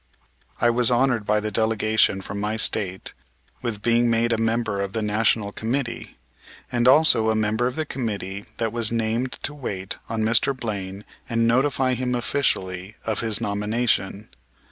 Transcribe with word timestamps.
I 0.59 0.71
was 0.71 0.89
honored 0.89 1.27
by 1.27 1.39
the 1.39 1.51
delegation 1.51 2.21
from 2.21 2.39
my 2.39 2.57
State 2.57 3.13
with 3.61 3.83
being 3.83 4.09
made 4.09 4.33
a 4.33 4.37
member 4.39 4.81
of 4.81 4.93
the 4.93 5.03
National 5.03 5.51
Committee, 5.51 6.17
and 6.71 6.87
also 6.87 7.29
a 7.29 7.35
member 7.35 7.67
of 7.67 7.75
the 7.75 7.85
committee 7.85 8.45
that 8.57 8.73
was 8.73 8.91
named 8.91 9.33
to 9.43 9.53
wait 9.53 9.99
on 10.09 10.23
Mr. 10.23 10.59
Blaine 10.59 11.05
and 11.29 11.45
notify 11.45 11.93
him 11.93 12.15
officially 12.15 12.95
of 13.05 13.19
his 13.19 13.39
nomination. 13.39 14.29